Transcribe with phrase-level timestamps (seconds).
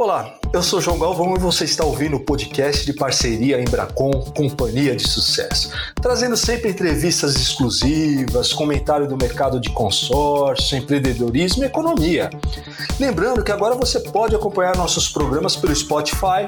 [0.00, 4.94] Olá, eu sou João Galvão e você está ouvindo o podcast de parceria Embracon, Companhia
[4.94, 12.30] de Sucesso, trazendo sempre entrevistas exclusivas, comentário do mercado de consórcio, empreendedorismo e economia.
[13.00, 16.46] Lembrando que agora você pode acompanhar nossos programas pelo Spotify,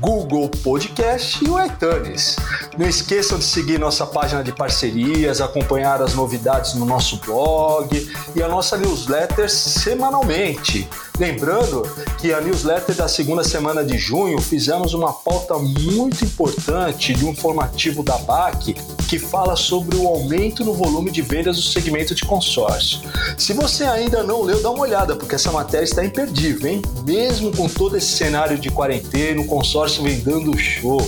[0.00, 2.36] Google Podcast e o iTunes.
[2.78, 8.42] Não esqueçam de seguir nossa página de parcerias, acompanhar as novidades no nosso blog e
[8.42, 10.88] a nossa newsletter semanalmente.
[11.18, 11.82] Lembrando
[12.18, 17.36] que a newsletter da segunda semana de junho fizemos uma pauta muito importante de um
[17.36, 18.74] formativo da BAC
[19.06, 23.00] que fala sobre o aumento no volume de vendas do segmento de consórcio.
[23.36, 26.82] Se você ainda não leu, dá uma olhada, porque essa matéria está imperdível, hein?
[27.04, 31.00] Mesmo com todo esse cenário de quarentena, o consórcio vem dando show.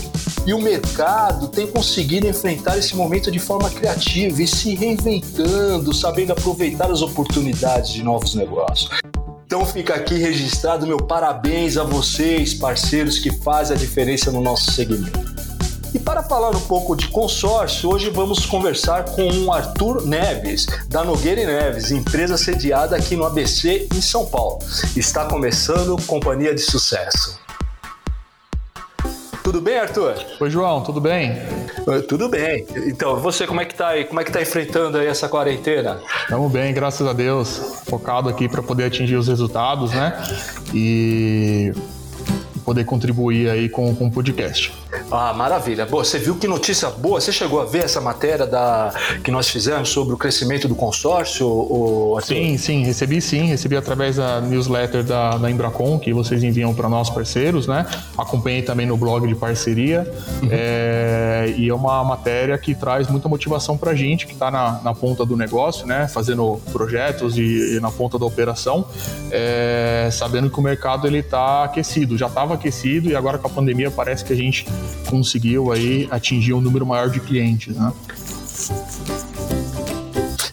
[0.46, 6.32] E o mercado tem conseguido enfrentar esse momento de forma criativa e se reinventando, sabendo
[6.32, 8.90] aproveitar as oportunidades de novos negócios.
[9.46, 14.73] Então fica aqui registrado meu parabéns a vocês, parceiros que fazem a diferença no nosso
[14.73, 15.32] segmento.
[15.95, 21.04] E para falar um pouco de consórcio, hoje vamos conversar com o Arthur Neves, da
[21.04, 24.59] Nogueira Neves, empresa sediada aqui no ABC, em São Paulo.
[24.96, 27.41] Está começando Companhia de Sucesso.
[29.52, 30.14] Tudo bem, Arthur?
[30.40, 31.36] Oi, João, tudo bem?
[32.08, 32.64] Tudo bem.
[32.86, 34.06] Então, você como é que tá aí?
[34.06, 36.00] Como é que tá enfrentando aí essa quarentena?
[36.22, 37.82] Estamos bem, graças a Deus.
[37.86, 40.16] Focado aqui para poder atingir os resultados, né?
[40.73, 41.70] E
[42.64, 44.73] poder contribuir aí com, com o podcast.
[45.15, 45.85] Ah, maravilha.
[45.85, 47.21] Boa, você viu que notícia boa?
[47.21, 51.46] Você chegou a ver essa matéria da, que nós fizemos sobre o crescimento do consórcio?
[51.46, 56.73] Ou, sim, sim, recebi sim, recebi através da newsletter da, da Embracon, que vocês enviam
[56.73, 57.87] para nós parceiros, né?
[58.16, 60.10] Acompanhei também no blog de parceria.
[60.43, 60.49] Uhum.
[60.51, 64.81] É, e é uma matéria que traz muita motivação para a gente que está na,
[64.82, 66.09] na ponta do negócio, né?
[66.09, 68.87] Fazendo projetos e, e na ponta da operação,
[69.31, 73.50] é, sabendo que o mercado ele está aquecido, já estava aquecido e agora com a
[73.50, 74.66] pandemia parece que a gente
[75.06, 77.92] conseguiu aí atingir um número maior de clientes, né?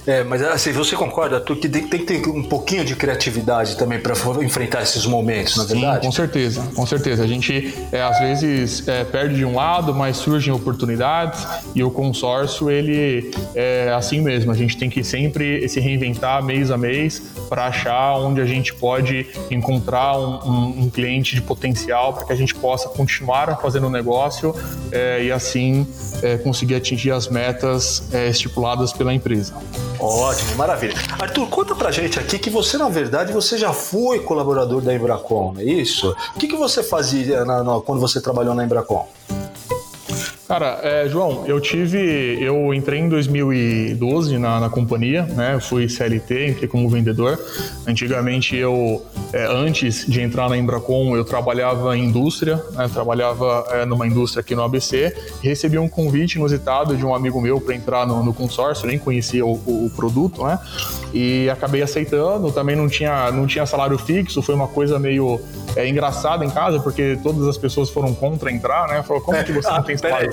[0.09, 3.77] É, mas assim, você concorda, tu, que tem, tem, que ter um pouquinho de criatividade
[3.77, 5.99] também para enfrentar esses momentos, na é verdade?
[5.99, 7.23] Sim, com certeza, com certeza.
[7.23, 11.91] A gente é, às vezes é, perde de um lado, mas surgem oportunidades e o
[11.91, 14.51] consórcio ele é assim mesmo.
[14.51, 18.73] A gente tem que sempre se reinventar mês a mês para achar onde a gente
[18.73, 23.85] pode encontrar um, um, um cliente de potencial para que a gente possa continuar fazendo
[23.85, 24.55] o negócio
[24.91, 25.85] é, e assim
[26.23, 29.53] é, conseguir atingir as metas estipuladas pela empresa.
[29.99, 30.93] Ótimo, maravilha.
[31.19, 35.55] Arthur, conta pra gente aqui que você, na verdade, você já foi colaborador da Embracon,
[35.57, 36.15] é isso?
[36.35, 39.07] O que, que você fazia na, na, quando você trabalhou na Embracon?
[40.49, 42.41] Cara, é, João, eu tive.
[42.41, 45.53] Eu entrei em 2012 na, na companhia, né?
[45.53, 47.39] Eu fui CLT, entrei como vendedor.
[47.85, 52.89] Antigamente eu, é, antes de entrar na Embracon, eu trabalhava em indústria, né?
[52.91, 55.15] Trabalhava é, numa indústria aqui no ABC.
[55.43, 59.45] recebi um convite inusitado de um amigo meu para entrar no, no, consórcio, nem conhecia
[59.45, 60.57] o, o, o, produto, né?
[61.13, 62.51] E acabei aceitando.
[62.51, 65.39] Também não tinha, não tinha salário fixo, foi uma coisa meio
[65.75, 69.03] é, engraçada em casa, porque todas as pessoas foram contra entrar, né?
[69.03, 70.29] Falou, como que você não tem salário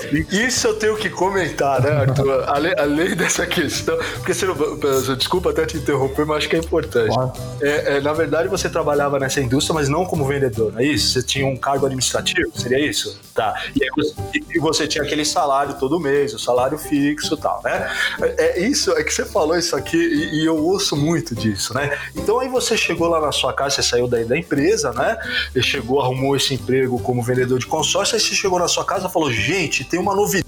[0.46, 2.44] isso eu tenho que comentar, né, Arthur?
[2.48, 6.58] além, além, dessa questão, porque você não, desculpa até te interromper, mas acho que é
[6.58, 7.16] importante.
[7.60, 11.12] É, é, na verdade, você trabalhava nessa indústria, mas não como vendedor, não é isso?
[11.12, 13.18] Você tinha um cargo administrativo, seria isso?
[13.34, 13.54] Tá.
[13.74, 14.14] E, você,
[14.54, 17.90] e você tinha aquele salário todo mês, o salário fixo e tal, né?
[18.20, 21.74] É, é, isso, é que você falou isso aqui e, e, eu ouço muito disso,
[21.74, 21.96] né?
[22.14, 25.16] Então aí você chegou lá na sua casa, você saiu daí da empresa, né?
[25.54, 29.06] E chegou, arrumou esse emprego como vendedor de consórcio, aí você chegou na sua casa
[29.08, 30.46] e falou, gente, tem uma novidade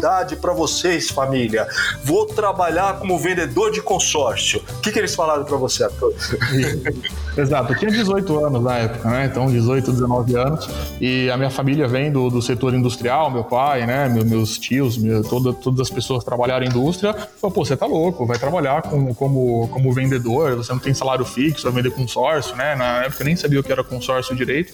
[0.00, 1.68] novidade para vocês, família.
[2.02, 4.62] Vou trabalhar como vendedor de consórcio.
[4.78, 6.14] O que, que eles falaram para você, Arthur?
[7.36, 9.26] Exato, eu tinha 18 anos na época, né?
[9.26, 10.68] Então, 18, 19 anos.
[11.00, 14.08] E a minha família vem do, do setor industrial, meu pai, né?
[14.08, 17.12] Meu, meus tios, meu, toda, todas as pessoas trabalharam em indústria.
[17.12, 21.24] Falei, pô, você tá louco, vai trabalhar como, como, como vendedor, você não tem salário
[21.24, 22.74] fixo, vai vender consórcio, né?
[22.74, 24.72] Na época eu nem sabia o que era consórcio direito.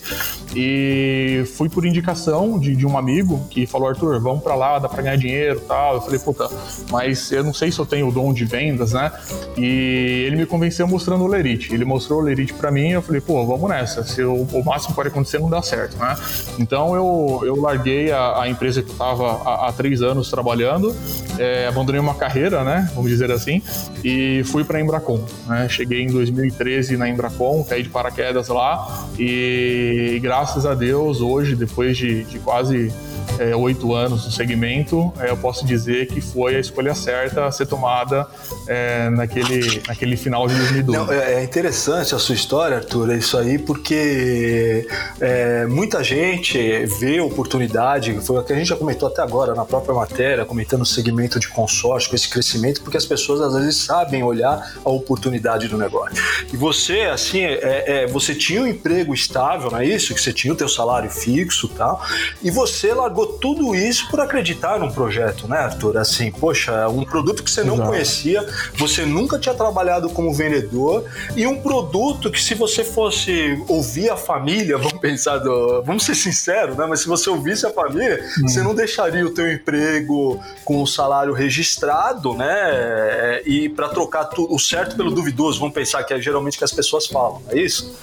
[0.54, 4.88] E fui por indicação de, de um amigo que falou, Arthur, vamos para lá, dá
[4.88, 5.96] para ganhar dinheiro tal.
[5.96, 6.48] Eu falei, puta,
[6.90, 9.12] mas eu não sei se eu tenho o dom de vendas, né?
[9.56, 11.72] E ele me convenceu mostrando o Lerite.
[11.72, 14.04] Ele mostrou o Lerite para mim eu falei, pô, vamos nessa.
[14.04, 16.16] Se eu, o máximo pode acontecer não dá certo, né?
[16.58, 20.94] Então eu, eu larguei a, a empresa que eu estava há, há, três anos trabalhando,
[21.38, 22.90] é, abandonei uma carreira, né?
[22.94, 23.62] Vamos dizer assim,
[24.04, 25.24] e fui para a Embracon.
[25.46, 25.68] Né?
[25.68, 31.54] Cheguei em 2013 na Embracon, caí de paraquedas lá e, e graças a Deus hoje,
[31.54, 32.92] depois de, de quase
[33.38, 37.52] é, oito anos no segmento, é, eu posso dizer que foi a escolha certa a
[37.52, 38.26] ser tomada
[38.66, 40.98] é, naquele, naquele final de 2012.
[40.98, 44.86] Não, é, é interessante a sua história, Arthur, é isso aí, porque
[45.20, 46.58] é, muita gente
[46.98, 50.82] vê oportunidade, foi o que a gente já comentou até agora na própria matéria, comentando
[50.82, 54.90] o segmento de consórcio, com esse crescimento, porque as pessoas às vezes sabem olhar a
[54.90, 56.16] oportunidade do negócio.
[56.52, 60.14] E você, assim, é, é, você tinha um emprego estável, não é isso?
[60.14, 62.02] Que você tinha o teu salário fixo e tal,
[62.42, 65.96] e você largou tudo isso por acreditar num projeto, né, Arthur?
[65.96, 67.90] Assim, poxa, um produto que você não Exato.
[67.90, 68.46] conhecia,
[68.76, 71.04] você nunca tinha trabalhado como vendedor,
[71.34, 76.14] e um produto que se você fosse ouvir a família, vamos pensar, do, vamos ser
[76.14, 78.48] sinceros, né, mas se você ouvisse a família, hum.
[78.48, 84.58] você não deixaria o teu emprego com o salário registrado, né, e para trocar o
[84.58, 87.94] certo pelo duvidoso, vamos pensar que é geralmente que as pessoas falam, é isso?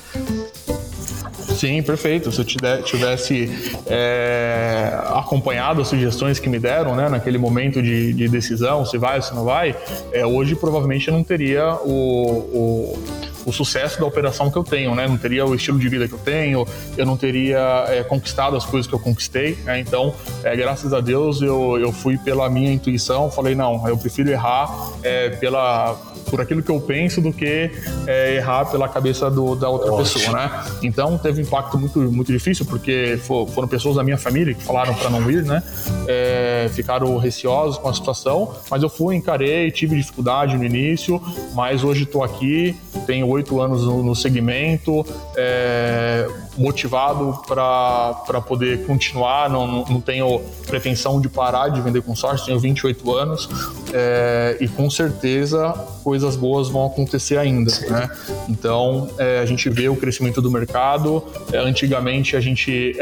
[1.54, 2.31] Sim, perfeito.
[2.31, 3.50] Se eu tivesse
[3.86, 9.18] é, acompanhado as sugestões que me deram né, naquele momento de, de decisão, se vai
[9.18, 9.76] ou se não vai,
[10.12, 13.00] é, hoje provavelmente eu não teria o, o
[13.45, 15.07] o sucesso da operação que eu tenho, né?
[15.07, 16.66] Não teria o estilo de vida que eu tenho,
[16.98, 19.80] eu não teria é, conquistado as coisas que eu conquistei, né?
[19.80, 20.13] Então,
[20.44, 24.69] é, graças a Deus, eu, eu fui pela minha intuição, falei, não, eu prefiro errar
[25.04, 26.00] é, pela
[26.33, 27.69] por aquilo que eu penso do que
[28.07, 30.19] é, errar pela cabeça do, da outra Ótimo.
[30.19, 30.65] pessoa, né?
[30.81, 34.63] Então teve um impacto muito, muito difícil porque for, foram pessoas da minha família que
[34.63, 35.62] falaram para não ir, né?
[36.07, 41.21] É, ficaram receosos com a situação, mas eu fui, encarei, tive dificuldade no início,
[41.53, 42.75] mas hoje estou aqui,
[43.06, 45.06] tenho oito anos no, no segmento,
[45.38, 46.27] é,
[46.58, 52.60] motivado para poder continuar, não, não, não, tenho pretensão de parar de vender consórcio, tenho
[52.60, 53.50] 28 anos
[53.94, 55.74] é, e com certeza
[56.04, 58.10] coisas boas vão acontecer ainda, né?
[58.50, 61.24] Então é, a gente vê o crescimento do mercado.
[61.52, 62.96] É, antigamente a gente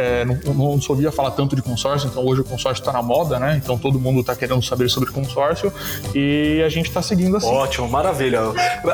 [0.46, 3.40] não, não se ouvia falar tanto de consórcio, então hoje o consórcio está na moda,
[3.40, 3.60] né?
[3.62, 5.74] Então todo mundo está querendo saber sobre consórcio
[6.14, 7.48] e a gente está seguindo assim.
[7.48, 8.40] Ótimo, maravilha.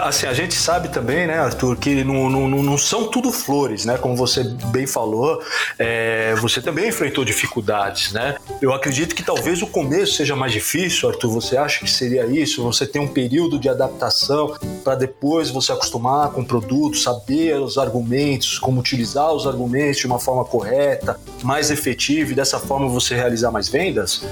[0.02, 3.98] Assim, a gente sabe também, né, Arthur, que não, não, não são tudo flores, né?
[3.98, 5.42] Como você bem falou,
[5.78, 8.36] é, você também enfrentou dificuldades, né?
[8.62, 11.30] Eu acredito que talvez o começo seja mais difícil, Arthur.
[11.32, 12.64] Você acha que seria isso?
[12.64, 17.78] Você tem um período de adaptação para depois você acostumar com o produto, saber os
[17.78, 23.16] argumentos, como utilizar os argumentos de uma forma correta, mais efetiva e dessa forma você
[23.16, 24.24] realizar mais vendas?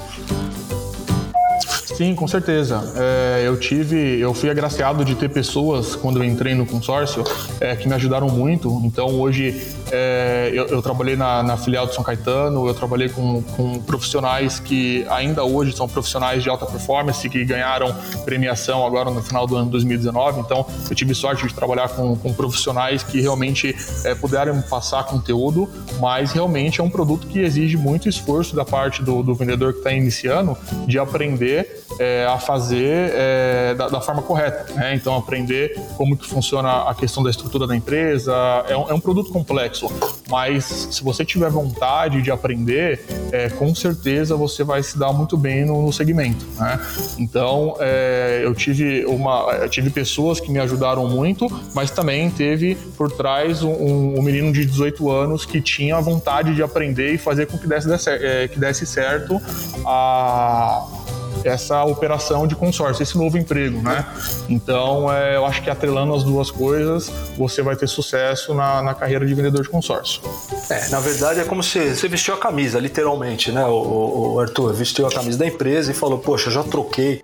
[1.95, 2.93] Sim, com certeza.
[2.97, 7.23] É, eu tive, eu fui agraciado de ter pessoas quando eu entrei no consórcio
[7.61, 8.81] é, que me ajudaram muito.
[8.83, 13.41] Então hoje é, eu, eu, trabalhei na, na, filial de São Caetano, eu trabalhei com,
[13.41, 17.95] com, profissionais que ainda hoje são profissionais de alta performance que ganharam
[18.25, 20.41] premiação agora no final do ano 2019.
[20.41, 25.69] Então eu tive sorte de trabalhar com, com profissionais que realmente é, puderam passar conteúdo,
[26.01, 29.79] mas realmente é um produto que exige muito esforço da parte do, do vendedor que
[29.79, 34.71] está iniciando de aprender é, a fazer é, da, da, forma correta.
[34.73, 34.95] Né?
[34.95, 38.33] Então, aprender como que funciona a questão da estrutura da empresa.
[38.67, 39.91] É um, é um produto complexo,
[40.29, 45.37] mas se você tiver vontade de aprender, é, com certeza você vai se dar muito
[45.37, 46.45] bem no, no segmento.
[46.57, 46.79] Né?
[47.17, 52.75] Então, é, eu tive uma, eu tive pessoas que me ajudaram muito, mas também teve
[52.97, 57.47] por trás um, um menino de 18 anos que tinha vontade de aprender e fazer
[57.47, 59.41] com que desse, é, que desse certo
[59.85, 61.04] a
[61.43, 64.05] essa operação de consórcio, esse novo emprego, né?
[64.49, 68.93] Então, é, eu acho que atrelando as duas coisas, você vai ter sucesso na, na
[68.93, 70.21] carreira de vendedor de consórcio.
[70.69, 74.73] É, na verdade é como se você vestiu a camisa, literalmente, né, o, o Arthur?
[74.73, 77.23] Vestiu a camisa da empresa e falou, poxa, já troquei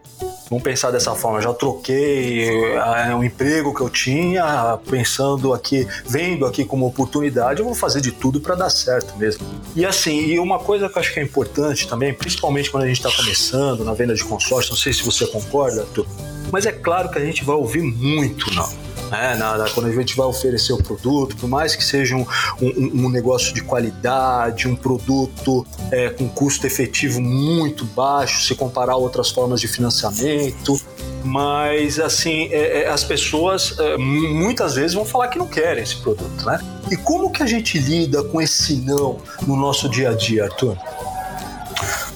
[0.51, 6.45] Vamos pensar dessa forma, já troquei é, um emprego que eu tinha, pensando aqui, vendo
[6.45, 9.47] aqui como oportunidade, eu vou fazer de tudo para dar certo mesmo.
[9.73, 12.87] E assim, e uma coisa que eu acho que é importante também, principalmente quando a
[12.87, 16.05] gente está começando na venda de consórcio, não sei se você concorda, Arthur,
[16.51, 19.35] mas é claro que a gente vai ouvir muito não né?
[19.35, 22.25] Na, na, quando a gente vai oferecer o produto, por mais que seja um,
[22.61, 28.93] um, um negócio de qualidade, um produto é, com custo efetivo muito baixo, se comparar
[28.93, 30.79] a outras formas de financiamento,
[31.23, 35.97] mas assim é, é, as pessoas é, muitas vezes vão falar que não querem esse
[35.97, 36.59] produto, né?
[36.89, 40.77] E como que a gente lida com esse não no nosso dia a dia, Arthur?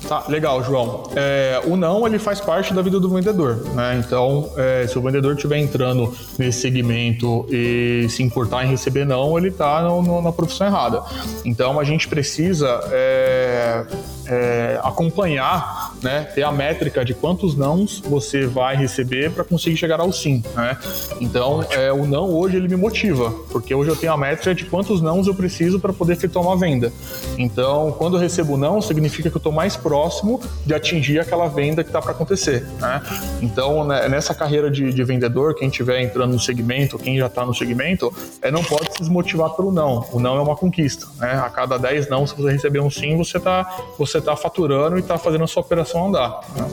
[0.07, 1.09] Tá, legal, João.
[1.15, 4.01] É, o não, ele faz parte da vida do vendedor, né?
[4.05, 9.35] Então, é, se o vendedor estiver entrando nesse segmento e se importar em receber não,
[9.37, 9.81] ele está
[10.21, 11.01] na profissão errada.
[11.43, 13.85] Então, a gente precisa é,
[14.27, 19.99] é, acompanhar né, ter a métrica de quantos nãos você vai receber para conseguir chegar
[19.99, 20.77] ao sim, né?
[21.19, 24.65] Então, é, o não hoje ele me motiva, porque hoje eu tenho a métrica de
[24.65, 26.91] quantos nãos eu preciso para poder efetuar uma venda.
[27.37, 31.83] Então, quando eu recebo não, significa que eu estou mais próximo de atingir aquela venda
[31.83, 33.01] que está para acontecer, né?
[33.41, 37.45] Então, né, nessa carreira de, de, vendedor, quem estiver entrando no segmento, quem já está
[37.45, 40.05] no segmento, é, não pode se desmotivar pelo não.
[40.11, 41.33] O não é uma conquista, né?
[41.33, 44.99] A cada 10 não, se você receber um sim, você está você tá faturando e
[44.99, 46.39] está fazendo a sua operação andar.
[46.55, 46.67] Né?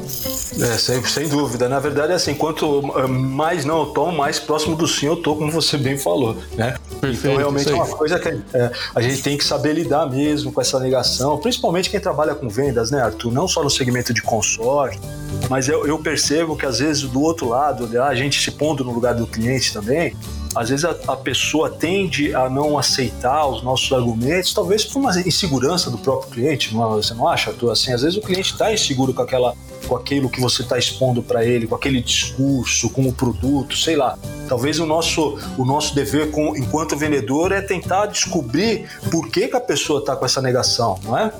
[0.61, 1.68] É, sem, sem dúvida.
[1.68, 5.16] Na verdade, é assim, quanto eh, mais não eu tomo, mais próximo do sim eu
[5.16, 6.76] tô, como você bem falou, né?
[7.00, 10.52] Perfeito, então, realmente é uma coisa que é, a gente tem que saber lidar mesmo
[10.52, 13.32] com essa negação, principalmente quem trabalha com vendas, né, Arthur?
[13.32, 15.00] Não só no segmento de consórcio,
[15.49, 18.84] mas eu, eu percebo que às vezes do outro lado, né, a gente se pondo
[18.84, 20.16] no lugar do cliente também,
[20.54, 25.18] às vezes a, a, pessoa tende a não aceitar os nossos argumentos, talvez por uma
[25.21, 27.02] insegurança do próprio cliente, não, é?
[27.02, 27.71] você não acha, Arthur?
[27.71, 29.54] Assim, às vezes o cliente está inseguro com aquela
[29.88, 33.97] com aquilo que você está expondo para ele, com aquele discurso, com o produto, sei
[33.97, 34.16] lá.
[34.49, 39.56] Talvez o nosso, o nosso dever com, enquanto vendedor é tentar descobrir por que, que
[39.56, 41.32] a pessoa está com essa negação, não é?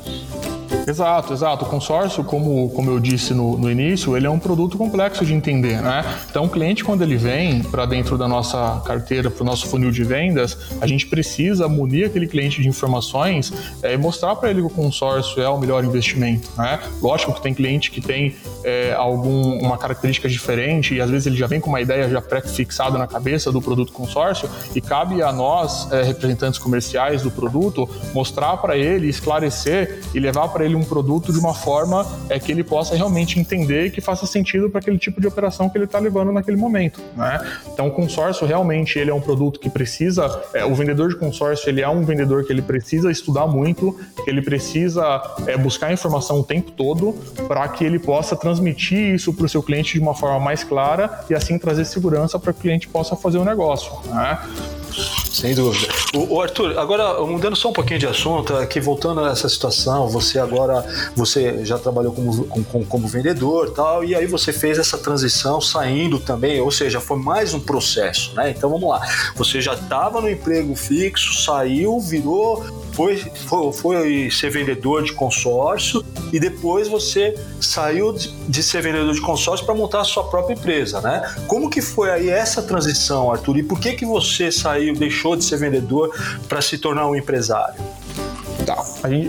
[0.87, 1.65] Exato, exato.
[1.65, 5.35] O consórcio, como, como eu disse no, no início, ele é um produto complexo de
[5.35, 6.05] entender, né?
[6.29, 9.91] Então, o cliente, quando ele vem para dentro da nossa carteira, para o nosso funil
[9.91, 14.61] de vendas, a gente precisa munir aquele cliente de informações é, e mostrar para ele
[14.61, 16.81] que o consórcio é o melhor investimento, né?
[17.01, 21.37] Lógico que tem cliente que tem é, algum, uma característica diferente e às vezes ele
[21.37, 25.33] já vem com uma ideia já pré-fixada na cabeça do produto consórcio e cabe a
[25.33, 30.85] nós, é, representantes comerciais do produto, mostrar para ele, esclarecer e levar para ele um
[30.85, 34.81] produto de uma forma é que ele possa realmente entender e que faça sentido para
[34.81, 37.01] aquele tipo de operação que ele está levando naquele momento.
[37.17, 37.41] Né?
[37.73, 41.69] Então, o consórcio realmente ele é um produto que precisa, é, o vendedor de consórcio
[41.69, 46.41] ele é um vendedor que ele precisa estudar muito, que ele precisa é, buscar informação
[46.41, 47.13] o tempo todo
[47.47, 51.25] para que ele possa transmitir isso para o seu cliente de uma forma mais clara
[51.29, 53.91] e assim trazer segurança para que o cliente possa fazer o negócio.
[54.07, 54.39] Né?
[55.33, 55.91] Sem dúvida.
[56.15, 60.07] O, o, Arthur, agora mudando só um pouquinho de assunto, aqui voltando a essa situação,
[60.09, 60.85] você agora
[61.17, 66.19] você já trabalhou como, como, como vendedor tal, e aí você fez essa transição saindo
[66.19, 68.51] também, ou seja, foi mais um processo, né?
[68.51, 69.01] Então vamos lá.
[69.35, 76.05] Você já estava no emprego fixo, saiu, virou foi, foi, foi ser vendedor de consórcio
[76.33, 81.01] e depois você saiu de, ser vendedor de consórcio para montar a sua própria empresa,
[81.01, 81.23] né?
[81.47, 83.59] Como que foi aí essa transição, Arthur?
[83.59, 86.15] E por que que você saiu, deixou de ser vendedor
[86.49, 87.75] para se tornar um empresário?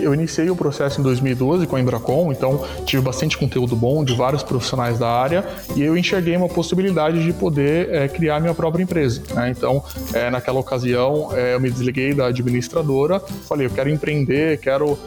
[0.02, 4.14] Eu iniciei o processo em 2012 com a Embracon, então tive bastante conteúdo bom de
[4.14, 8.82] vários profissionais da área e eu enxerguei uma possibilidade de poder é, criar minha própria
[8.82, 9.22] empresa.
[9.34, 9.50] Né?
[9.50, 9.82] Então,
[10.12, 14.98] é, naquela ocasião, é, eu me desliguei da administradora, falei, eu quero empreender, quero,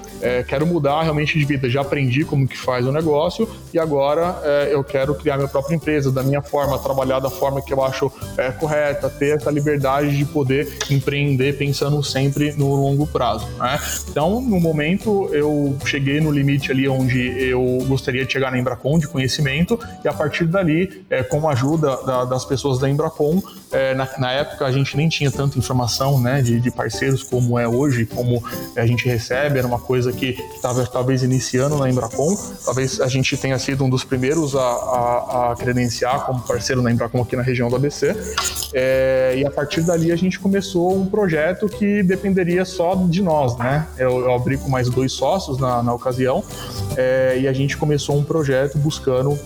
[0.48, 1.70] quero mudar realmente de vida.
[1.70, 4.41] Já aprendi como que faz o negócio e agora
[4.72, 8.12] eu quero criar minha própria empresa da minha forma, trabalhar da forma que eu acho
[8.60, 13.48] correta, ter essa liberdade de poder empreender pensando sempre no longo prazo.
[13.58, 13.79] Né?
[14.10, 17.19] Então, no momento, eu cheguei no limite ali onde
[17.50, 21.51] eu gostaria de chegar na Embracon de conhecimento, e a partir dali, é, com a
[21.51, 23.41] ajuda da, das pessoas da Embracon,
[23.72, 27.60] é, na, na, época a gente nem tinha tanta informação né, de, de, parceiros como
[27.60, 28.41] é hoje, como
[28.75, 33.36] a gente recebe, era uma coisa que estava talvez iniciando na Embracon, talvez a gente
[33.36, 37.43] tenha sido um dos primeiros a, a, a credenciar como parceiro na Embracon aqui na
[37.43, 38.15] região do ABC,
[38.74, 43.57] é, e a partir dali a gente começou um projeto que dependeria só de nós,
[43.57, 43.86] né?
[43.98, 46.43] eu, eu abri com mais dois sócios na, na ocasião
[46.95, 49.38] é, e a gente começou um projeto buscando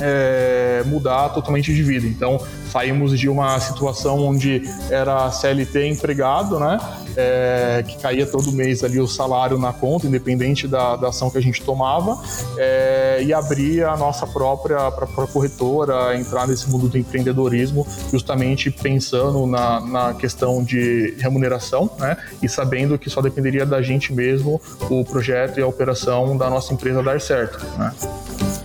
[0.00, 2.06] é, mudar totalmente de vida.
[2.06, 6.78] Então, saímos de uma situação onde era CLT empregado, né?
[7.16, 11.38] É, que caía todo mês ali o salário na conta, independente da, da ação que
[11.38, 12.22] a gente tomava,
[12.58, 19.46] é, e abrir a nossa própria, própria corretora, entrar nesse mundo do empreendedorismo, justamente pensando
[19.46, 22.16] na, na questão de remuneração, né?
[22.42, 26.72] E sabendo que só dependeria da gente mesmo o projeto e a operação da nossa
[26.72, 27.92] empresa dar certo, né?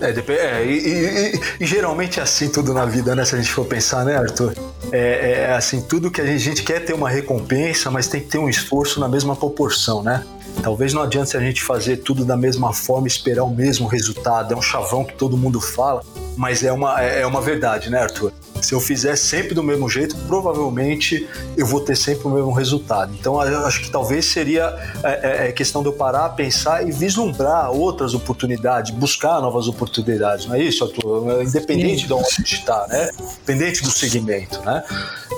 [0.01, 3.23] É, é e, e, e, geralmente é assim tudo na vida, né?
[3.23, 4.53] Se a gente for pensar, né, Arthur?
[4.91, 8.21] É, é assim, tudo que a gente, a gente quer ter uma recompensa, mas tem
[8.21, 10.25] que ter um esforço na mesma proporção, né?
[10.61, 14.53] Talvez não adiante a gente fazer tudo da mesma forma e esperar o mesmo resultado.
[14.53, 16.03] É um chavão que todo mundo fala,
[16.35, 18.33] mas é uma, é, é uma verdade, né, Arthur?
[18.71, 23.13] Se eu fizer sempre do mesmo jeito, provavelmente eu vou ter sempre o mesmo resultado.
[23.19, 24.73] Então, eu acho que talvez seria
[25.03, 30.45] é, é, é questão de eu parar, pensar e vislumbrar outras oportunidades, buscar novas oportunidades,
[30.45, 31.43] não é isso, Arthur?
[31.43, 32.07] Independente Sim.
[32.07, 33.09] de onde está, né?
[33.43, 34.81] Independente do segmento, né?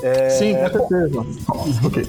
[0.04, 0.28] É...
[0.28, 1.26] Sim, com certeza.
[1.82, 2.06] ok.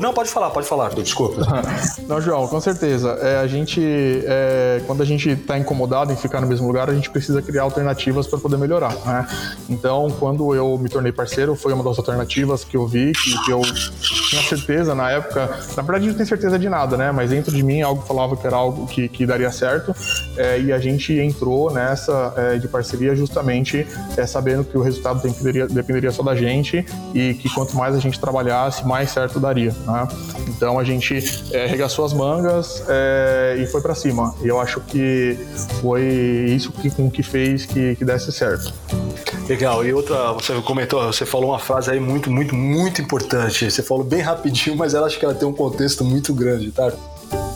[0.00, 1.42] Não, pode falar, pode falar, desculpa.
[2.06, 3.18] Não, João, com certeza.
[3.20, 3.82] É, a gente,
[4.24, 7.62] é, quando a gente está incomodado em ficar no mesmo lugar, a gente precisa criar
[7.62, 8.94] alternativas para poder melhorar.
[9.04, 9.26] Né?
[9.68, 13.50] Então, quando eu me tornei parceiro, foi uma das alternativas que eu vi, que, que
[13.50, 15.50] eu tinha certeza na época.
[15.76, 17.10] Na verdade, não tenho certeza de nada, né?
[17.10, 19.92] Mas dentro de mim, algo falava que era algo que, que daria certo.
[20.36, 23.84] É, e a gente entrou nessa é, de parceria justamente
[24.16, 27.98] é, sabendo que o resultado dependeria, dependeria só da gente e que quanto mais a
[27.98, 29.74] gente trabalhasse, mais certo daria.
[29.86, 30.08] Né?
[30.48, 34.34] Então a gente é, regaçou as mangas é, e foi para cima.
[34.42, 35.38] E eu acho que
[35.80, 36.02] foi
[36.48, 38.72] isso que, com que fez que, que desse certo.
[39.48, 39.84] Legal.
[39.84, 43.70] E outra, você comentou, você falou uma frase aí muito, muito, muito importante.
[43.70, 46.92] Você falou bem rapidinho, mas ela acho que ela tem um contexto muito grande, tá?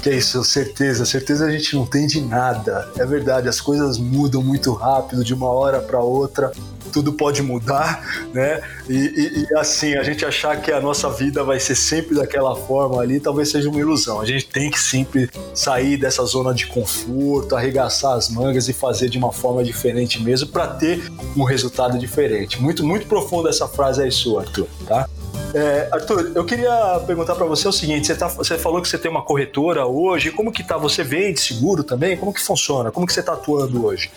[0.02, 1.04] Que é isso, certeza.
[1.06, 2.88] Certeza a gente não tem de nada.
[2.98, 6.52] É verdade, as coisas mudam muito rápido de uma hora para outra
[6.86, 8.60] tudo pode mudar, né?
[8.88, 12.54] E, e, e, assim, a gente achar que a nossa vida vai ser sempre daquela
[12.54, 14.20] forma ali, talvez seja uma ilusão.
[14.20, 19.08] A gente tem que sempre sair dessa zona de conforto, arregaçar as mangas e fazer
[19.08, 22.60] de uma forma diferente mesmo para ter um resultado diferente.
[22.60, 25.08] Muito, muito profundo essa frase aí sua, Arthur, tá?
[25.54, 28.98] É, Arthur, eu queria perguntar para você o seguinte: você, tá, você, falou que você
[28.98, 30.30] tem uma corretora hoje.
[30.30, 30.76] Como que tá?
[30.76, 32.16] Você vende seguro também?
[32.16, 32.90] Como que funciona?
[32.90, 34.10] Como que você está atuando hoje?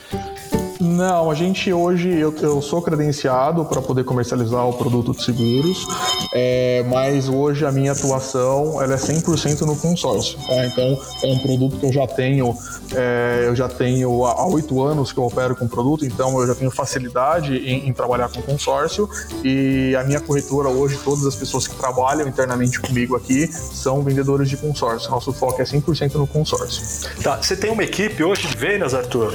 [0.80, 5.86] Não, a gente hoje, eu, eu sou credenciado para poder comercializar o produto de seguros,
[6.34, 10.40] é, mas hoje a minha atuação ela é 100% no consórcio.
[10.48, 10.66] Tá?
[10.66, 12.56] Então, é um produto que eu já tenho,
[12.96, 16.48] é, eu já tenho há oito anos que eu opero com o produto, então eu
[16.48, 19.10] já tenho facilidade em, em trabalhar com consórcio
[19.44, 24.48] e a minha corretora hoje, todas as pessoas que trabalham internamente comigo aqui são vendedores
[24.48, 25.12] de consórcio.
[25.12, 27.12] Nosso foco é 100% no consórcio.
[27.22, 29.34] Tá, você tem uma equipe hoje de vendas, Arthur?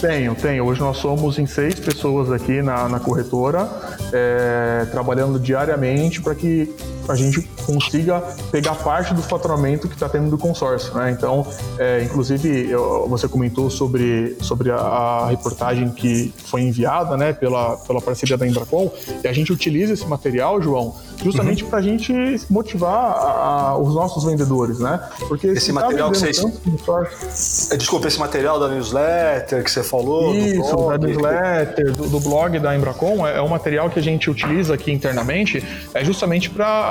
[0.00, 0.64] Tenho, tenho.
[0.64, 3.68] Hoje nós somos em seis pessoas aqui na, na corretora,
[4.12, 6.72] é, trabalhando diariamente para que
[7.08, 8.20] a gente consiga
[8.52, 10.94] pegar parte do faturamento que está tendo do consórcio.
[10.94, 11.10] Né?
[11.10, 11.44] Então,
[11.78, 17.76] é, inclusive, eu, você comentou sobre, sobre a, a, reportagem que foi enviada né, pela,
[17.78, 18.92] pela parceria da Embracon,
[19.24, 21.70] e a gente utiliza esse material, João, justamente uhum.
[21.70, 22.12] para a gente
[22.48, 25.00] motivar a, os nossos vendedores, né?
[25.28, 26.42] Porque esse tá material que vocês...
[27.70, 32.20] É, desculpa, esse material da newsletter que você falou, Isso, blog, da newsletter, do, do,
[32.20, 36.50] blog da Embracon, é, é um material que a gente utiliza aqui internamente, é justamente
[36.50, 36.88] para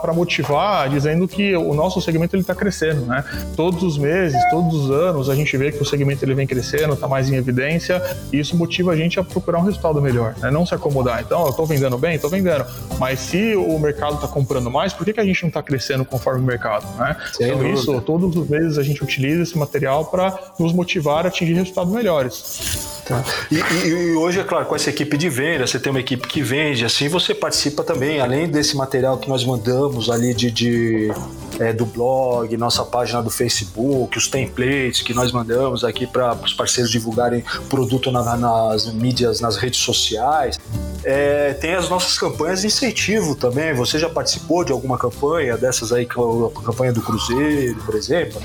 [0.00, 3.24] para motivar, dizendo que o nosso segmento está crescendo, né?
[3.56, 6.94] Todos os meses, todos os anos, a gente vê que o segmento ele vem crescendo,
[6.94, 10.50] está mais em evidência, e isso motiva a gente a procurar um resultado melhor, né?
[10.50, 11.22] Não se acomodar.
[11.22, 12.64] Então, eu estou vendendo bem, estou vendendo,
[12.98, 16.04] mas se o mercado está comprando mais, por que, que a gente não está crescendo
[16.04, 17.16] conforme o mercado, né?
[17.32, 17.78] Sem então, dúvida.
[17.78, 21.92] isso, todos os meses a gente utiliza esse material para nos motivar a atingir resultados
[21.92, 22.99] melhores.
[23.10, 23.24] Tá.
[23.50, 26.28] E, e, e, hoje, é claro, com essa equipe de venda, você tem uma equipe
[26.28, 31.12] que vende, assim você participa também, além desse material que nós mandamos ali de, de
[31.58, 36.54] é, do blog, nossa página do Facebook, os templates que nós mandamos aqui para os
[36.54, 40.56] parceiros divulgarem produto na, nas mídias, nas redes sociais.
[41.02, 43.74] É, tem as nossas campanhas de incentivo também.
[43.74, 48.40] Você já participou de alguma campanha dessas aí, a campanha do Cruzeiro, por exemplo?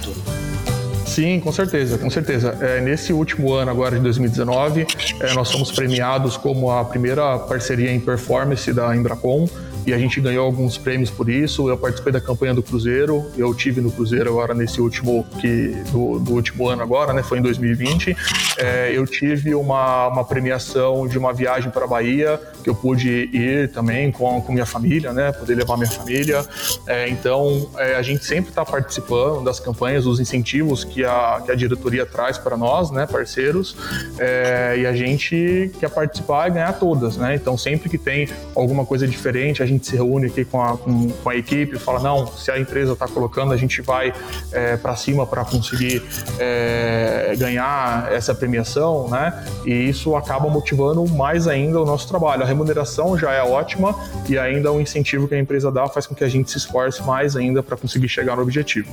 [1.06, 2.58] Sim, com certeza, com certeza.
[2.60, 4.88] É, nesse último ano, agora de 2019,
[5.22, 9.48] é, nós fomos premiados como a primeira parceria em performance da Embracon
[9.86, 11.70] e a gente ganhou alguns prêmios por isso.
[11.70, 16.20] Eu participei da campanha do Cruzeiro, eu tive no Cruzeiro agora nesse último que do,
[16.20, 17.22] do último ano agora, né?
[17.22, 18.16] Foi em 2020.
[18.58, 23.30] É, eu tive uma, uma premiação de uma viagem para a Bahia que eu pude
[23.32, 25.32] ir também com, com minha família, né?
[25.32, 26.44] Poder levar minha família.
[26.88, 31.52] É, então é, a gente sempre está participando das campanhas, dos incentivos que a, que
[31.52, 33.06] a diretoria traz para nós, né?
[33.06, 33.76] Parceiros.
[34.18, 37.36] É, e a gente quer participar e ganhar todas, né?
[37.36, 40.78] Então sempre que tem alguma coisa diferente, a gente gente se reúne aqui com a,
[40.78, 44.14] com, com a equipe e fala, não, se a empresa está colocando, a gente vai
[44.52, 46.04] é, para cima para conseguir
[46.40, 49.46] é, ganhar essa premiação, né?
[49.66, 52.44] E isso acaba motivando mais ainda o nosso trabalho.
[52.44, 53.96] A remuneração já é ótima
[54.28, 57.04] e ainda o incentivo que a empresa dá faz com que a gente se esforce
[57.04, 58.90] mais ainda para conseguir chegar no objetivo.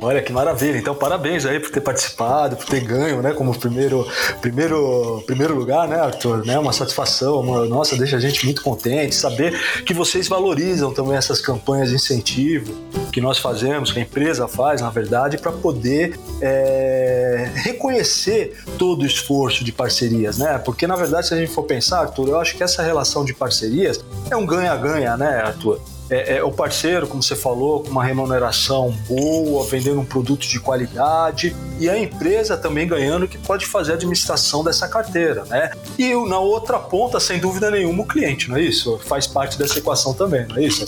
[0.00, 0.76] Olha que maravilha.
[0.76, 3.32] Então, parabéns aí por ter participado, por ter ganho, né?
[3.32, 4.06] Como primeiro,
[4.40, 6.44] primeiro, primeiro lugar, né, Arthur?
[6.44, 6.58] Né?
[6.58, 11.40] Uma satisfação, uma, nossa, deixa a gente muito contente saber que vocês valorizam também essas
[11.40, 12.72] campanhas de incentivo
[13.10, 19.06] que nós fazemos, que a empresa faz, na verdade, para poder é, reconhecer todo o
[19.06, 20.56] esforço de parcerias, né?
[20.58, 23.34] Porque, na verdade, se a gente for pensar, Arthur, eu acho que essa relação de
[23.34, 25.80] parcerias é um ganha-ganha, né, Arthur?
[26.10, 30.60] É, é, o parceiro, como você falou, com uma remuneração boa, vendendo um produto de
[30.60, 35.70] qualidade e a empresa também ganhando que pode fazer a administração dessa carteira, né?
[35.98, 38.98] E na outra ponta, sem dúvida nenhuma, o cliente, não é isso?
[39.04, 40.86] Faz parte dessa equação também, não é isso?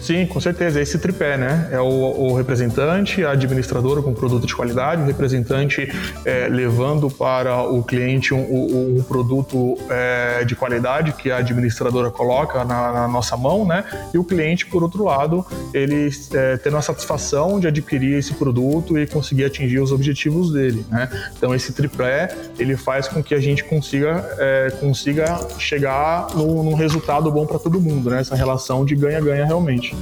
[0.00, 0.80] Sim, com certeza.
[0.80, 1.68] Esse tripé, né?
[1.70, 5.92] É o, o representante, a administradora com produto de qualidade, o representante
[6.24, 12.10] é, levando para o cliente um, um, um produto é, de qualidade que a administradora
[12.10, 13.84] coloca na, na, nossa mão, né?
[14.12, 18.98] E o cliente, por outro lado, ele é, tendo a satisfação de adquirir esse produto
[18.98, 21.08] e conseguir atingir os objetivos dele, né?
[21.36, 26.74] Então esse tripé ele faz com que a gente consiga é, consiga chegar no, num
[26.74, 28.20] resultado bom para todo mundo, né?
[28.20, 29.94] Essa relação de ganha-ganha realmente.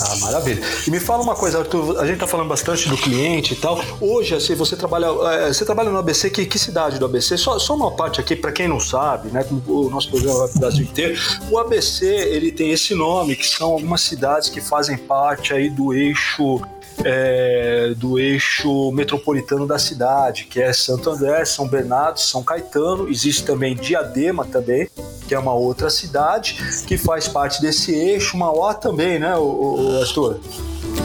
[0.00, 0.62] Ah, maravilha.
[0.86, 3.80] E me fala uma coisa, Arthur, a gente está falando bastante do cliente e tal.
[4.00, 7.36] Hoje, assim, você trabalha, é, você trabalha no ABC, que, que cidade do ABC?
[7.36, 10.56] Só, só uma parte aqui, para quem não sabe, né, o nosso programa vai para
[10.56, 14.96] o Brasil inteiro, o ABC, ele tem esse nome, que são algumas cidades que fazem
[14.96, 16.60] parte aí do eixo
[17.02, 23.42] é, do eixo metropolitano da cidade, que é Santo André, São Bernardo, São Caetano, existe
[23.44, 24.86] também Diadema também,
[25.26, 30.00] que é uma outra cidade que faz parte desse eixo, Mauá também, né, o, o
[30.02, 30.40] Arthur?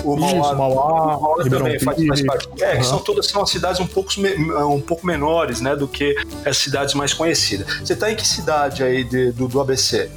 [0.03, 2.49] O Mauá, Isso, Mauá, Mauá também faz, faz, parte.
[2.61, 2.83] É, uhum.
[2.83, 4.09] são todas são cidades um pouco,
[4.67, 7.67] um pouco menores, né, do que as cidades mais conhecidas.
[7.79, 10.09] Você está em que cidade aí de, do, do ABC?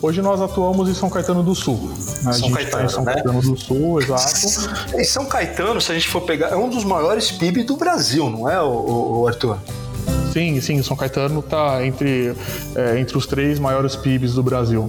[0.00, 1.92] Hoje nós atuamos em São Caetano do Sul.
[2.26, 3.14] A São gente está em São né?
[3.14, 4.96] Caetano do Sul, exato.
[4.98, 8.28] E São Caetano, se a gente for pegar, é um dos maiores PIB do Brasil,
[8.28, 9.58] não é, o, o Arthur?
[10.32, 12.34] Sim, sim, São Caetano está entre,
[12.74, 14.88] é, entre os três maiores PIBs do Brasil.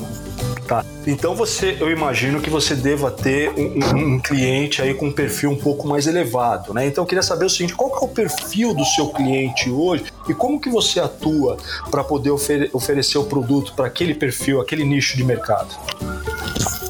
[0.68, 0.86] Tá.
[1.06, 5.12] Então você, eu imagino que você deva ter um, um, um, cliente aí com um
[5.12, 6.88] perfil um pouco mais elevado, né?
[6.88, 10.34] Então eu queria saber o seguinte, qual é o perfil do seu cliente hoje e
[10.34, 11.58] como que você atua
[11.92, 15.76] para poder ofer oferecer o produto para aquele perfil, aquele nicho de mercado?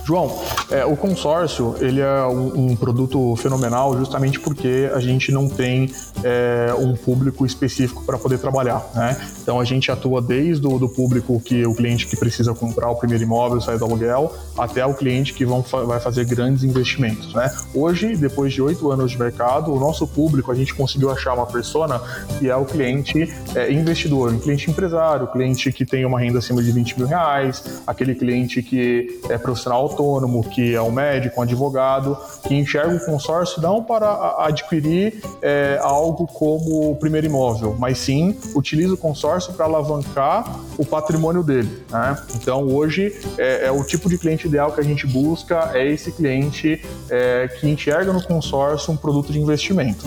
[0.05, 0.37] João,
[0.69, 5.89] é, o consórcio ele é um, um, produto fenomenal justamente porque a gente não tem
[6.23, 9.17] é, um público específico para poder trabalhar, né?
[9.41, 12.95] Então a gente atua desde o do público que o cliente que precisa comprar o
[12.95, 17.49] primeiro imóvel, sair do aluguel, até o cliente que vão, vai fazer grandes investimentos, né?
[17.73, 21.45] Hoje, depois de oito anos de mercado, o nosso público a gente conseguiu achar uma
[21.45, 22.01] persona
[22.39, 26.61] que é o cliente é, investidor, um cliente empresário, cliente que tem uma renda acima
[26.61, 31.43] de 20 mil reais, aquele cliente que é profissional autônomo, que é um médico, um
[31.43, 37.99] advogado, que enxerga o consórcio não para adquirir é, algo como o primeiro imóvel, mas
[37.99, 41.83] sim utiliza o consórcio para alavancar o patrimônio dele.
[41.89, 42.17] Né?
[42.35, 46.11] Então, hoje, é, é, o tipo de cliente ideal que a gente busca, é esse
[46.11, 50.05] cliente é, que enxerga no consórcio um produto de investimento.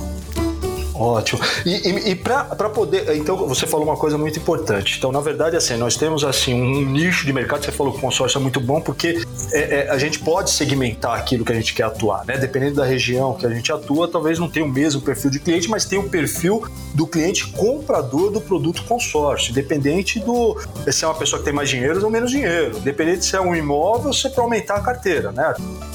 [0.98, 1.40] Ótimo.
[1.64, 3.14] E, e, e para poder.
[3.16, 4.96] Então, você falou uma coisa muito importante.
[4.98, 7.64] Então, na verdade, assim, nós temos assim um nicho de mercado.
[7.64, 11.18] Você falou que o consórcio é muito bom porque é, é, a gente pode segmentar
[11.18, 12.38] aquilo que a gente quer atuar, né?
[12.38, 15.68] Dependendo da região que a gente atua, talvez não tenha o mesmo perfil de cliente,
[15.68, 20.56] mas tem o perfil do cliente comprador do produto consórcio, independente do
[20.90, 23.54] se é uma pessoa que tem mais dinheiro ou menos dinheiro, independente se é um
[23.54, 25.54] imóvel ou se é para aumentar a carteira, né?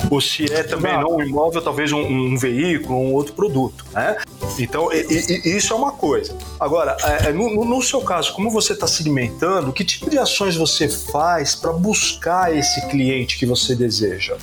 [0.09, 4.17] Ou se é também não um imóvel, talvez um, um veículo, um outro produto, né?
[4.63, 5.05] Então, e,
[5.45, 6.35] e, isso é uma coisa.
[6.59, 10.55] Agora, é, é no, no, seu caso, como você está segmentando, que tipo de ações
[10.55, 14.35] você faz para buscar esse cliente que você deseja?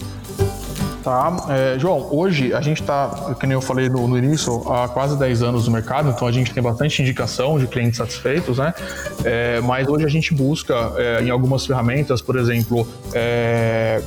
[1.02, 1.46] Tá.
[1.48, 5.42] É, João, hoje a gente está, como eu falei no, no, início, há quase 10
[5.42, 8.74] anos no mercado, então a gente tem bastante indicação de clientes satisfeitos, né?
[9.24, 14.02] É, mas hoje a gente busca é, em algumas ferramentas, por exemplo, é,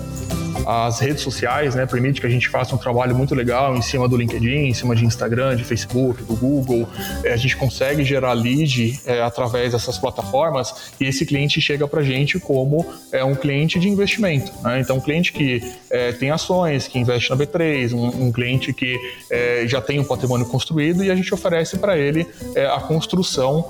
[0.65, 4.08] as redes sociais, né, permite que a gente faça um trabalho muito legal em cima
[4.08, 6.88] do LinkedIn, em cima de Instagram, de Facebook, do Google.
[7.24, 12.02] É, a gente consegue gerar lead é, através dessas plataformas e esse cliente chega para
[12.02, 14.52] a gente como é, um cliente de investimento.
[14.63, 14.80] Né?
[14.80, 18.97] Então, um cliente que é, tem ações, que investe na B3, um, um cliente que
[19.30, 23.69] é, já tem um patrimônio construído e a gente oferece para ele é, a construção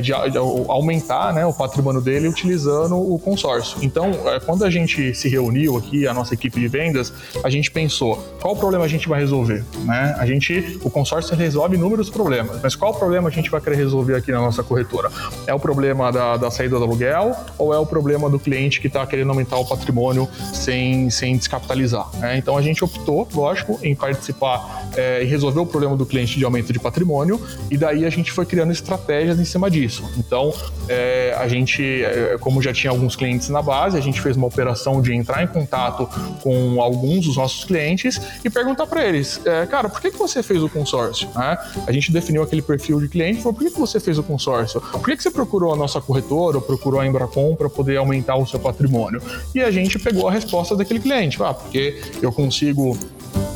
[0.00, 3.78] de, de, aumentar né, o patrimônio dele utilizando o consórcio.
[3.82, 4.10] Então,
[4.44, 8.54] quando a gente se reuniu aqui, a nossa equipe de vendas, a gente pensou qual
[8.56, 10.14] problema a gente vai resolver, né?
[10.18, 14.14] A gente, o consórcio resolve inúmeros problemas, mas qual problema a gente vai querer resolver
[14.14, 15.10] aqui na nossa corretora?
[15.46, 18.86] É o problema da, da saída do aluguel ou é o problema do cliente que
[18.86, 22.08] está querendo aumentar o patrimônio sem, sem descapitalizar?
[22.18, 22.36] Né?
[22.36, 26.44] Então a gente optou, lógico, em participar é, e resolver o problema do cliente de
[26.44, 30.04] aumento de patrimônio e daí a gente foi criando estratégias em cima disso.
[30.16, 30.52] Então
[30.88, 34.46] é, a gente, é, como já tinha alguns clientes na base, a gente fez uma
[34.46, 39.40] operação de entrar em contato contato com alguns dos nossos clientes e perguntar para eles,
[39.44, 41.28] é, cara, por que, que você fez o consórcio?
[41.34, 41.58] Né?
[41.86, 44.22] A gente definiu aquele perfil de cliente e falou, por que, que você fez o
[44.22, 44.80] consórcio?
[44.80, 48.36] Por que, que você procurou a nossa corretora ou procurou a Embracom para poder aumentar
[48.36, 49.20] o seu patrimônio?
[49.54, 52.96] E a gente pegou a resposta daquele cliente, ah, porque eu consigo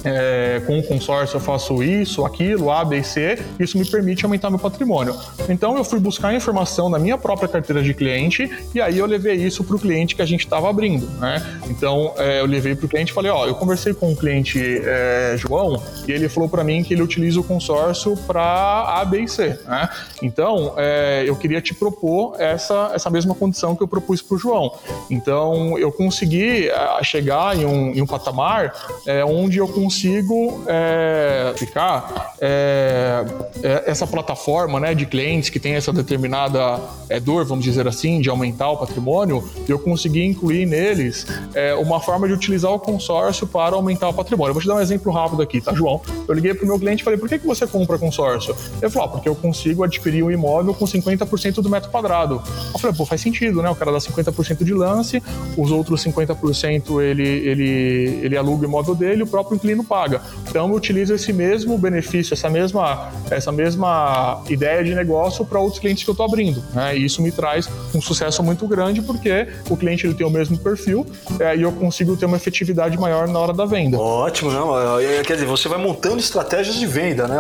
[0.07, 4.25] é, com o consórcio eu faço isso, aquilo, A, B e C, isso me permite
[4.25, 5.15] aumentar meu patrimônio.
[5.49, 9.35] Então eu fui buscar informação na minha própria carteira de cliente e aí eu levei
[9.35, 11.07] isso para o cliente que a gente estava abrindo.
[11.19, 11.45] Né?
[11.69, 14.81] Então é, eu levei para o cliente e falei: Ó, eu conversei com o cliente
[14.85, 19.23] é, João e ele falou para mim que ele utiliza o consórcio para A, B
[19.23, 19.59] e C.
[19.67, 19.89] Né?
[20.23, 24.39] Então é, eu queria te propor essa, essa mesma condição que eu propus para o
[24.39, 24.73] João.
[25.11, 28.73] Então eu consegui é, chegar em um, em um patamar
[29.05, 29.67] é, onde eu
[29.97, 33.25] consigo é, ficar é,
[33.63, 38.21] é, essa plataforma né, de clientes que tem essa determinada é, dor, vamos dizer assim,
[38.21, 43.47] de aumentar o patrimônio, eu consegui incluir neles é, uma forma de utilizar o consórcio
[43.47, 44.51] para aumentar o patrimônio.
[44.51, 46.03] Eu vou te dar um exemplo rápido aqui, tá, João?
[46.29, 48.55] Eu liguei para o meu cliente e falei, por que, que você compra consórcio?
[48.83, 52.43] Ele falou, ah, porque eu consigo adquirir um imóvel com 50% do metro quadrado.
[52.73, 53.71] Eu falei, pô, faz sentido, né?
[53.71, 55.23] O cara dá 50% de lance,
[55.57, 60.21] os outros 50% ele, ele, ele aluga o imóvel dele, o próprio inquilino paga.
[60.49, 65.79] Então eu utilizo esse mesmo benefício, essa mesma, essa mesma ideia de negócio para outros
[65.79, 66.63] clientes que eu estou abrindo.
[66.75, 66.97] Né?
[66.99, 70.59] E isso me traz um sucesso muito grande porque o cliente ele tem o mesmo
[70.59, 71.07] perfil
[71.41, 73.99] é, e eu consigo ter uma efetividade maior na hora da venda.
[73.99, 74.99] Ótimo, não?
[75.01, 77.37] É, quer dizer, você vai montando estratégias de venda, né,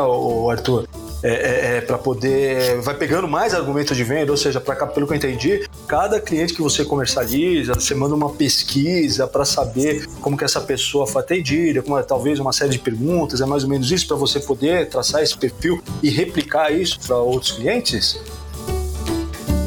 [0.50, 0.86] Arthur?
[1.22, 2.80] É, é, é para poder.
[2.80, 6.54] Vai pegando mais argumentos de venda, ou seja, pra, pelo que eu entendi, cada cliente
[6.54, 11.82] que você comercializa, você manda uma pesquisa para saber como que essa pessoa foi atendida,
[11.82, 14.88] como é, talvez uma série de perguntas, é mais ou menos isso para você poder
[14.88, 18.18] traçar esse perfil e replicar isso para outros clientes?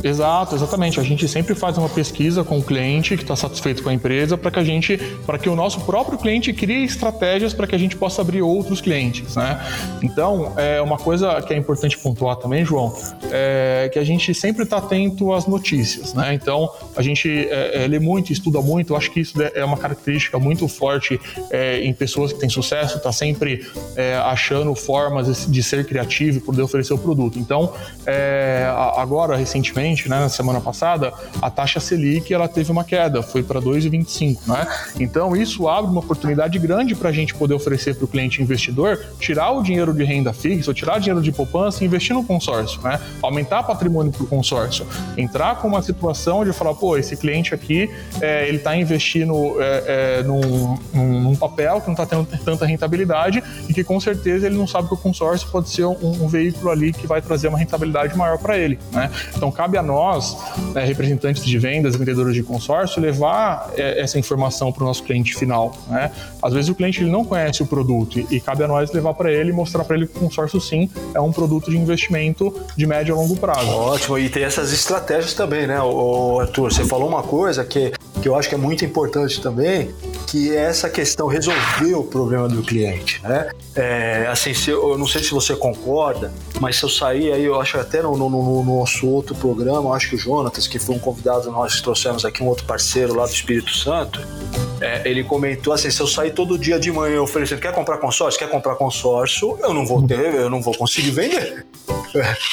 [0.04, 1.00] Exato, exatamente.
[1.00, 4.38] A gente sempre faz uma pesquisa com o cliente que está satisfeito com a empresa
[4.38, 7.78] para que a gente, para que o nosso próprio cliente crie estratégias para que a
[7.78, 9.60] gente possa abrir outros clientes, né?
[10.02, 12.96] Então, é uma coisa que é importante pontuar também, João,
[13.32, 16.34] é que a gente sempre está atento às notícias, né?
[16.34, 18.94] Então, a gente é, é, lê muito, estuda muito.
[18.94, 22.98] Eu acho que isso é uma característica muito forte é, em pessoas que têm sucesso.
[22.98, 27.38] Está sempre é, achando formas de ser criativo e poder oferecer o produto.
[27.38, 27.74] Então,
[28.06, 33.22] é, agora recentemente recentemente, né, na semana passada, a taxa Selic ela teve uma queda,
[33.22, 34.68] foi para 2,25, né?
[35.00, 39.00] Então isso abre uma oportunidade grande para a gente poder oferecer para o cliente investidor
[39.20, 42.82] tirar o dinheiro de renda fixa, ou tirar dinheiro de poupança e investir no consórcio,
[42.82, 43.00] né?
[43.22, 44.86] Aumentar patrimônio para o consórcio,
[45.18, 47.90] entrar com uma situação de falar, pô, esse cliente aqui
[48.22, 53.42] é, ele está investindo é, é, num, num, papel que não está tendo tanta rentabilidade
[53.68, 56.70] e que com certeza ele não sabe que o consórcio pode ser um, um veículo
[56.70, 59.10] ali que vai trazer uma rentabilidade maior para ele, né?
[59.36, 60.38] Então cabe a nós,
[60.74, 65.36] né, representantes de vendas, vendedores de consórcio, levar é, essa informação para o nosso cliente
[65.36, 65.76] final.
[65.88, 66.12] Né?
[66.42, 69.14] Às vezes o cliente ele não conhece o produto e, e cabe a nós levar
[69.14, 72.54] para ele e mostrar para ele que o consórcio sim é um produto de investimento
[72.76, 73.70] de médio a longo prazo.
[73.70, 76.72] Ótimo, e tem essas estratégias também, né, o Arthur?
[76.72, 79.90] Você falou uma coisa que, que eu acho que é muito importante também,
[80.30, 83.50] que essa questão resolver o problema do cliente, né?
[83.76, 87.44] É, assim, se eu, eu, não sei se você concorda, mas se eu sair aí,
[87.44, 90.96] eu acho até no, no, no, nosso outro programa, acho que o Jonatas, que foi
[90.96, 94.22] um convidado, nós trouxemos aqui um outro parceiro lá do Espírito Santo,
[94.80, 98.40] é, ele comentou assim: se eu sair todo dia de manhã oferecendo, quer comprar consórcio?
[98.40, 99.58] Quer comprar consórcio?
[99.62, 101.66] Eu não vou ter, eu não vou conseguir vender.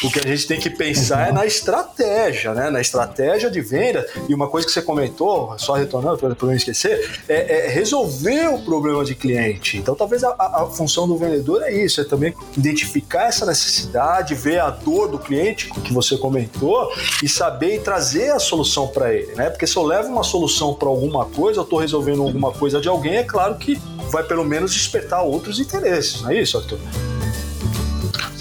[0.04, 2.70] O que a gente tem que pensar é na estratégia, né?
[2.70, 4.06] Na estratégia de venda.
[4.28, 8.58] E uma coisa que você comentou, só retornando para não esquecer, é, é, resolver o
[8.58, 9.78] problema de cliente.
[9.78, 14.60] Então, talvez a, a, função do vendedor é isso, é também identificar essa necessidade, ver
[14.60, 16.92] a dor do cliente que você comentou
[17.22, 19.50] e saber trazer a solução para ele, né?
[19.50, 22.88] Porque se eu levo uma solução para alguma coisa, eu estou resolvendo alguma coisa de
[22.88, 26.78] alguém, é claro que vai pelo menos despertar outros interesses, não é isso, Arthur?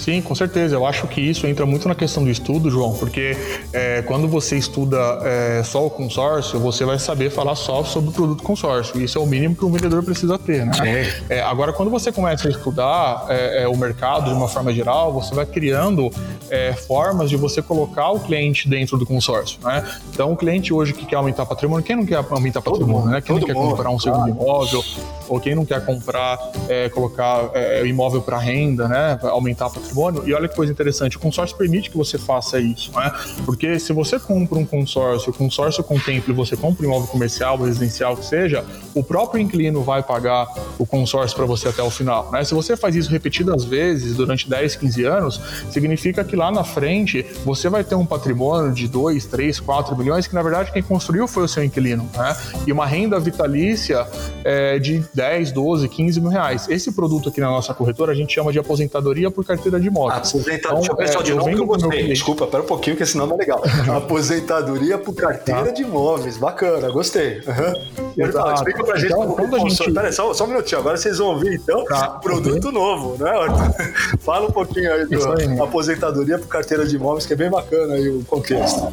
[0.06, 0.76] Sim, com certeza.
[0.76, 3.36] Eu acho que isso entra muito na questão do estudo, João, porque
[3.72, 8.12] é, quando você estuda é, só o consórcio, você vai saber falar só sobre o
[8.12, 9.02] produto consórcio.
[9.02, 10.72] Isso é o mínimo que o vendedor precisa ter, né?
[11.28, 15.12] É, agora, quando você começa a estudar é, é, o mercado de uma forma geral,
[15.12, 16.08] você vai criando
[16.50, 19.84] é, formas de você colocar o cliente dentro do consórcio, né?
[20.14, 23.20] Então, o cliente hoje que quer aumentar patrimônio, quem não quer aumentar patrimônio, né?
[23.20, 24.84] Quem não quer mundo, comprar um segundo imóvel,
[25.28, 26.38] ou quem não quer comprar,
[26.94, 27.50] colocar
[27.84, 29.18] imóvel para renda, né?
[29.24, 30.28] Aumentar patrimônio patrimônio.
[30.28, 33.10] E olha que coisa interessante, o consórcio permite que você faça isso, né?
[33.44, 38.16] Porque se você compra um consórcio, o consórcio contempla você compra um imóvel comercial, residencial,
[38.16, 40.46] que seja, o próprio inquilino vai pagar
[40.78, 42.44] o consórcio para você até o final, né?
[42.44, 47.24] Se você faz isso repetidas vezes durante 10, 15 anos, significa que lá na frente
[47.44, 51.28] você vai ter um patrimônio de 2, 3, 4 milhões que na verdade quem construiu
[51.28, 52.36] foi o seu inquilino, né?
[52.66, 54.06] E uma renda vitalícia
[54.44, 56.68] é, de 10, 12, 15 mil reais.
[56.68, 60.28] Esse produto aqui na nossa corretora a gente chama de aposentadoria por carteira de de.
[60.28, 62.08] Aposentadoria, então, pessoal, de novo que eu gostei.
[62.08, 63.62] Desculpa, pera um pouquinho, que senão não é legal.
[63.96, 65.70] Aposentadoria por carteira tá.
[65.70, 67.40] de imóveis, bacana, gostei.
[67.40, 68.14] Uhum.
[68.16, 68.54] Exato.
[68.54, 69.92] Explica pra gente então, como a gente...
[69.92, 72.72] Pera, só, só um minutinho, agora vocês vão ouvir então tá, produto okay.
[72.72, 73.94] novo, né, Arthur?
[74.20, 78.08] Fala um pouquinho aí da aposentadoria por carteira de imóveis, que é bem bacana aí
[78.08, 78.92] o contexto.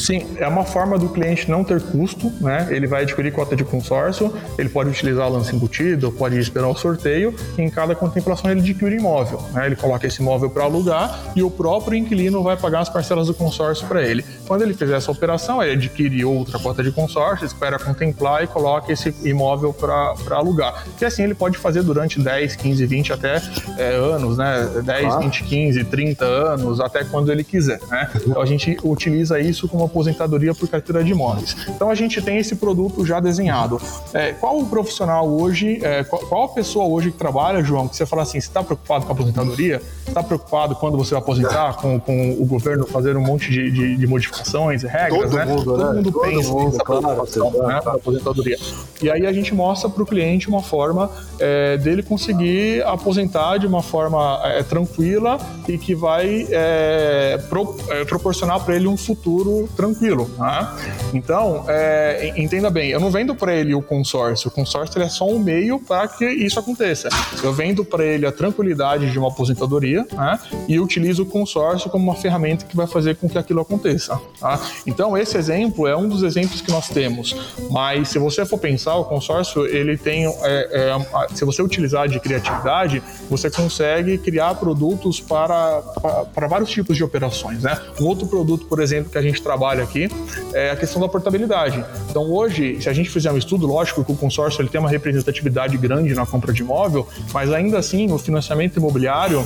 [0.00, 2.68] Sim, é uma forma do cliente não ter custo, né?
[2.70, 6.74] Ele vai adquirir cota de consórcio, ele pode utilizar o lance embutido, pode esperar o
[6.74, 9.66] sorteio, e em cada contemplação ele adquire imóvel, né?
[9.66, 13.34] Ele coloca esse imóvel para alugar e o próprio inquilino vai pagar as parcelas do
[13.34, 14.24] consórcio para ele.
[14.48, 18.90] Quando ele fizer essa operação, ele adquire outra cota de consórcio, espera contemplar e coloca
[18.90, 20.86] esse imóvel para alugar.
[20.98, 23.42] E assim ele pode fazer durante 10, 15, 20 até
[23.76, 24.66] é, anos, né?
[24.82, 25.18] 10, ah.
[25.18, 28.10] 20, 15, 30 anos, até quando ele quiser, né?
[28.16, 31.56] Então a gente utiliza isso como aposentadoria por carteira de imóveis.
[31.68, 33.80] Então a gente tem esse produto já desenhado.
[34.14, 37.96] É, qual o profissional hoje, é, qual, qual, a pessoa hoje que trabalha, João, que
[37.96, 39.82] você fala assim, você está preocupado com a aposentadoria?
[40.06, 43.96] Está preocupado quando você vai aposentar, com, com o governo fazer um monte de, de,
[43.96, 45.44] de modificações, regras, Todo né?
[45.44, 45.92] Mundo, Todo né?
[45.92, 48.58] mundo Todo pensa mundo, nessa claro, preocupação né, da aposentadoria.
[49.02, 53.66] E aí a gente mostra para o cliente uma forma é, dele conseguir aposentar de
[53.66, 59.68] uma forma é, tranquila e que vai é, pro, é, proporcionar para ele um futuro
[59.76, 60.30] tranquilo.
[60.38, 60.68] Né?
[61.12, 65.26] Então, é, entenda bem, eu não vendo para ele o consórcio, o consórcio é só
[65.26, 67.08] um meio para que isso aconteça.
[67.42, 70.38] Eu vendo para ele a tranquilidade de uma aposentadoria né?
[70.68, 74.20] e utilizo o consórcio como uma ferramenta que vai fazer com que aquilo aconteça.
[74.38, 74.60] Tá?
[74.86, 77.34] Então, esse exemplo é um dos exemplos que nós temos,
[77.70, 82.18] mas se você for pensar, o consórcio ele tem, é, é, se você utilizar de
[82.20, 87.62] criatividade, você consegue criar produtos para, para, para vários tipos de operações.
[87.62, 87.78] Né?
[88.00, 90.08] Um outro produto, por exemplo, que a gente trabalha aqui
[90.52, 91.84] é a questão da portabilidade.
[92.08, 94.90] Então, hoje, se a gente fizer um estudo, lógico que o consórcio ele tem uma
[94.90, 99.44] representatividade grande na compra de imóvel, mas ainda assim, no financiamento imobiliário,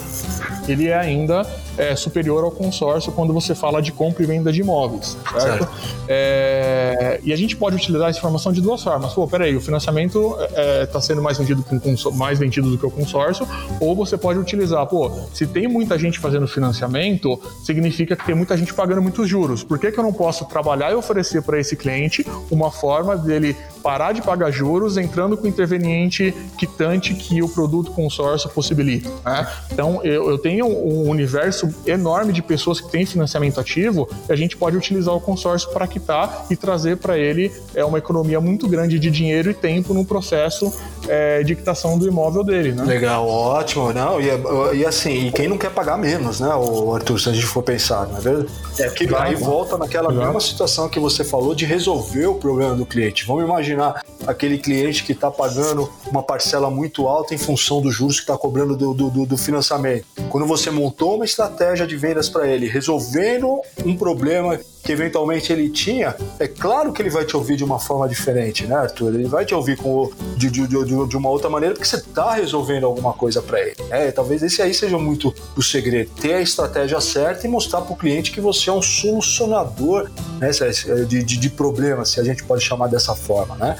[0.66, 1.46] ele é ainda
[1.77, 5.40] é, superior ao consórcio quando você fala de compra e venda de imóveis, certo?
[5.40, 5.68] certo.
[6.09, 9.12] É, e a gente pode utilizar essa informação de duas formas.
[9.12, 11.64] Pô, peraí, o financiamento está é, tá sendo mais vendido,
[12.14, 13.46] mais vendido do que o consórcio,
[13.81, 18.57] ou você pode utilizar, pô, se tem muita gente fazendo financiamento, significa que tem muita
[18.57, 19.62] gente pagando muitos juros.
[19.64, 23.56] Por que, que eu não posso trabalhar e oferecer para esse cliente uma forma dele
[23.84, 29.10] parar de pagar juros entrando com o interveniente quitante que o produto consórcio possibilita.
[29.22, 29.46] Né?
[29.70, 34.36] Então, eu, eu, tenho um universo enorme de pessoas que têm financiamento ativo e a
[34.36, 38.66] gente pode utilizar o consórcio para quitar e trazer para ele é, uma economia muito
[38.66, 40.72] grande de dinheiro e tempo no processo
[41.06, 42.72] é, de quitação do imóvel dele.
[42.72, 42.84] Né?
[42.84, 43.92] Legal, ótimo.
[43.92, 44.28] Não, e,
[44.78, 47.62] e assim, e quem não quer pagar menos, né, o Arthur, se a gente for
[47.62, 48.48] pensar, não é verdade?
[48.78, 52.86] É que aí volta naquela mesma situação que você falou de resolver o problema do
[52.86, 53.26] cliente.
[53.26, 53.73] Vamos imaginar
[54.26, 58.37] aquele cliente que está pagando uma parcela muito alta em função dos juros que está
[58.37, 60.06] cobrando do, do, do, financiamento.
[60.30, 65.70] Quando você montou uma estratégia de vendas para ele, resolvendo um problema que eventualmente ele
[65.70, 69.14] tinha, é claro que ele vai te ouvir de uma forma diferente, né, Arthur?
[69.14, 72.34] Ele vai te ouvir com, de, de, de, de uma outra maneira porque você está
[72.34, 73.76] resolvendo alguma coisa para ele.
[73.90, 77.94] É, talvez esse aí seja muito o segredo, ter a estratégia certa e mostrar para
[77.94, 80.50] o cliente que você é um solucionador né,
[81.08, 83.76] de, de, de problemas, se a gente pode chamar dessa forma, né?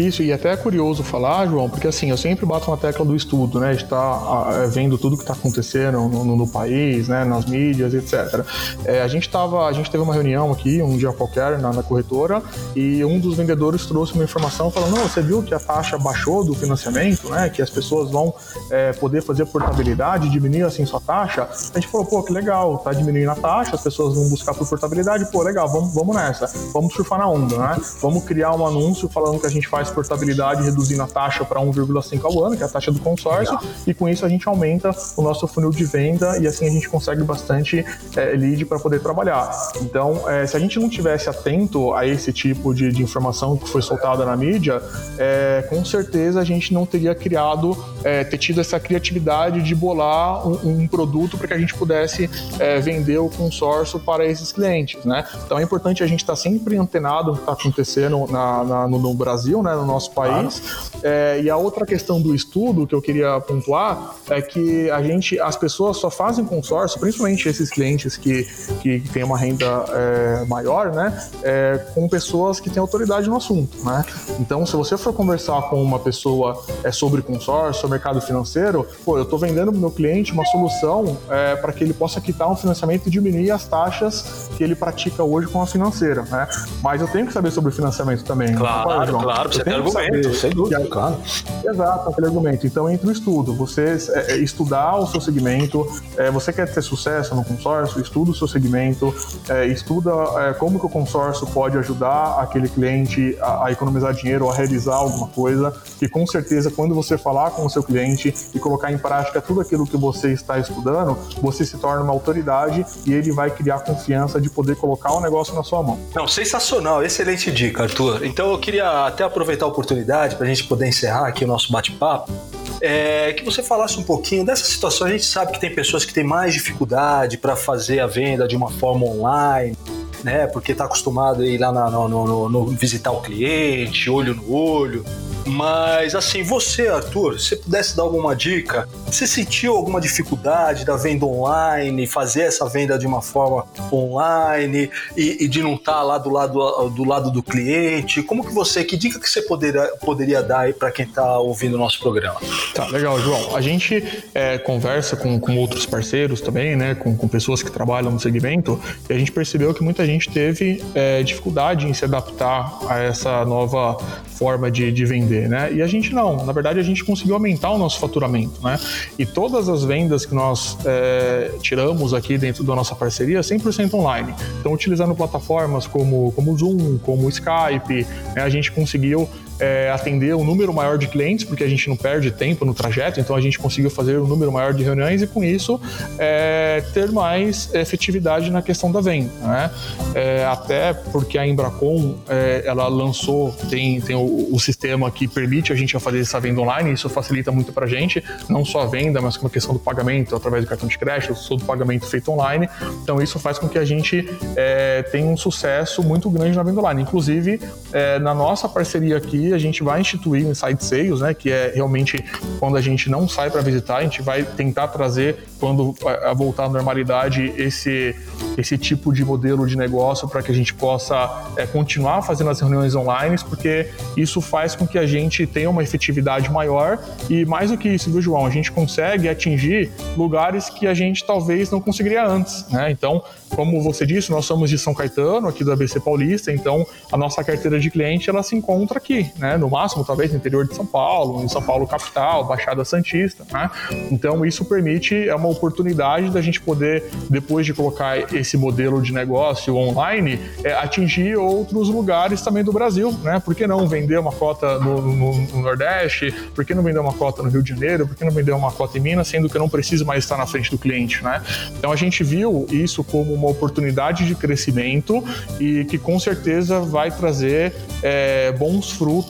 [0.00, 3.14] Isso, e até é curioso falar, João, porque assim, eu sempre bato na tecla do
[3.14, 3.74] estudo, né?
[3.74, 7.22] Está é, vendo tudo que está acontecendo no, no, no, país, né?
[7.22, 8.44] Nas mídias, etc.
[8.84, 11.82] É, a gente tava, a gente teve uma reunião aqui, um dia qualquer, na, na
[11.82, 12.42] corretora,
[12.74, 16.42] e um dos vendedores trouxe uma informação falando, não, você viu que a taxa baixou
[16.42, 17.50] do financiamento, né?
[17.50, 18.32] Que as pessoas vão
[18.70, 21.46] é, poder fazer portabilidade, diminuir assim sua taxa.
[21.74, 24.66] A gente falou, pô, que legal, tá diminuindo a taxa, as pessoas vão buscar por
[24.66, 27.76] portabilidade, pô, legal, vamos, vamos nessa, vamos surfar na onda, né?
[28.00, 32.24] Vamos criar um anúncio falando que a gente faz portabilidade reduzindo a taxa para 1,5
[32.24, 33.70] ao ano, que é a taxa do consórcio, Legal.
[33.86, 36.88] e com isso a gente aumenta o nosso funil de venda e assim a gente
[36.88, 37.84] consegue bastante
[38.16, 39.50] é, lead para poder trabalhar.
[39.80, 43.68] Então, é, se a gente não tivesse atento a esse tipo de, de informação que
[43.68, 44.82] foi soltada na mídia,
[45.18, 50.46] é, com certeza a gente não teria criado, é, ter tido essa criatividade de bolar
[50.46, 55.04] um, um produto para que a gente pudesse é, vender o consórcio para esses clientes,
[55.04, 55.24] né?
[55.44, 58.88] Então é importante a gente estar tá sempre antenado no que está acontecendo na, na,
[58.88, 59.74] no, no Brasil, né?
[59.80, 60.90] No nosso país.
[61.02, 65.38] É, e a outra questão do estudo que eu queria pontuar é que a gente,
[65.40, 68.46] as pessoas só fazem consórcio, principalmente esses clientes que,
[68.80, 73.84] que, têm uma renda é, maior, né, é, com pessoas que têm autoridade no assunto,
[73.84, 74.04] né.
[74.38, 79.24] Então, se você for conversar com uma pessoa é, sobre consórcio, mercado financeiro, pô, eu
[79.24, 82.56] estou vendendo para o meu cliente uma solução é, para que ele possa quitar um
[82.56, 86.48] financiamento e diminuir as taxas que ele pratica hoje com a financeira, né.
[86.82, 88.54] Mas eu tenho que saber sobre financiamento também.
[88.54, 89.50] Claro, claro.
[89.60, 90.34] Você tem que saber.
[90.34, 91.16] Sem dúvida, claro.
[91.64, 92.66] Exato, aquele argumento.
[92.66, 95.86] Então, entre o estudo, você é, é, estudar o seu segmento,
[96.16, 99.14] é, você quer ter sucesso no consórcio, estuda o seu segmento,
[99.48, 104.46] é, estuda é, como que o consórcio pode ajudar aquele cliente a, a, economizar dinheiro
[104.46, 108.34] ou a realizar alguma coisa, e com certeza, quando você falar com o seu cliente
[108.54, 112.84] e colocar em prática tudo aquilo que você está estudando, você se torna uma autoridade
[113.06, 115.98] e ele vai criar confiança de poder colocar o negócio na sua mão.
[116.14, 118.24] Não, sensacional, excelente dica, Arthur.
[118.24, 121.72] Então eu queria até aproveitar a oportunidade para a gente poder encerrar aqui o nosso
[121.72, 122.32] bate-papo.
[122.80, 125.06] É, que você falasse um pouquinho dessa situação.
[125.06, 128.56] A gente sabe que tem pessoas que têm mais dificuldade para fazer a venda de
[128.56, 129.76] uma forma online,
[130.24, 130.46] né?
[130.46, 135.04] Porque está acostumado a ir lá no, no, no, visitar o cliente, olho no olho.
[135.46, 141.26] Mas assim, você, Arthur, se pudesse dar alguma dica, você sentiu alguma dificuldade da venda
[141.26, 146.18] online, fazer essa venda de uma forma online e, e de não estar tá lá
[146.18, 148.22] do lado, do lado do cliente?
[148.22, 151.74] Como que você, que dica que você poderia, poderia dar aí para quem está ouvindo
[151.74, 152.40] o nosso programa?
[152.74, 153.56] Tá, legal, João.
[153.56, 158.10] A gente é, conversa com, com outros parceiros também, né, com, com pessoas que trabalham
[158.10, 162.78] no segmento, e a gente percebeu que muita gente teve é, dificuldade em se adaptar
[162.88, 163.96] a essa nova
[164.40, 165.70] forma de, de vender, né?
[165.70, 166.46] E a gente não.
[166.46, 168.80] Na verdade, a gente conseguiu aumentar o nosso faturamento, né?
[169.18, 174.34] E todas as vendas que nós é, tiramos aqui dentro da nossa parceria, 100% online.
[174.58, 178.40] Então, utilizando plataformas como, como Zoom, como Skype, né?
[178.40, 179.28] a gente conseguiu
[179.60, 183.20] é, atender um número maior de clientes, porque a gente não perde tempo no trajeto,
[183.20, 185.80] então a gente conseguiu fazer um número maior de reuniões e com isso
[186.18, 189.30] é, ter mais efetividade na questão da venda.
[189.40, 189.70] Né?
[190.14, 195.72] É, até porque a Embracon é, ela lançou, tem, tem o, o, sistema que permite
[195.72, 198.86] a gente fazer essa venda online, isso facilita muito para a gente, não só a
[198.86, 202.30] venda, mas com a questão do pagamento através do cartão de crédito, todo pagamento feito
[202.30, 202.68] online.
[203.02, 206.80] Então isso faz com que a gente é, tenha um sucesso muito grande na venda
[206.80, 207.02] online.
[207.02, 207.60] Inclusive,
[207.92, 211.72] é, na nossa parceria aqui, a gente vai instituir um Inside Sales, né, que é
[211.74, 212.22] realmente
[212.58, 215.94] quando a gente não sai para visitar, a gente vai tentar trazer, quando
[216.24, 218.14] a voltar à normalidade, esse,
[218.56, 222.60] esse tipo de modelo de negócio para que a gente possa é, continuar fazendo as
[222.60, 226.98] reuniões online, porque isso faz com que a gente tenha uma efetividade maior
[227.28, 228.46] e mais do que isso, viu, João?
[228.46, 232.90] A gente consegue atingir lugares que a gente talvez não conseguiria antes, né?
[232.90, 233.22] Então,
[233.54, 237.42] como você disse, nós somos de São Caetano, aqui do ABC Paulista, então a nossa
[237.42, 239.56] carteira de cliente ela se encontra aqui, né?
[239.56, 243.70] No máximo, talvez no interior de São Paulo, em São Paulo capital, Baixada Santista, né?
[244.10, 249.12] Então isso permite é uma oportunidade da gente poder depois de colocar esse modelo de
[249.12, 253.40] negócio online, é, atingir outros lugares também do Brasil, né?
[253.40, 256.32] Por que não vender uma cota no, no, no Nordeste?
[256.54, 258.06] Por que não vender uma cota no Rio de Janeiro?
[258.06, 260.36] Por que não vender uma cota em Minas, sendo que eu não preciso mais estar
[260.36, 261.42] na frente do cliente, né?
[261.78, 265.24] Então a gente viu isso como uma oportunidade de crescimento
[265.58, 267.72] e que com certeza vai trazer
[268.02, 269.29] é, bons frutos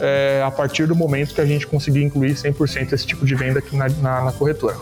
[0.00, 3.58] é, a partir do momento que a gente conseguir incluir 100% esse tipo de venda
[3.58, 4.76] aqui na, na, na corretora.